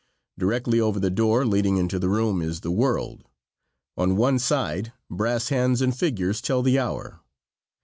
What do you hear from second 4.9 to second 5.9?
brass hands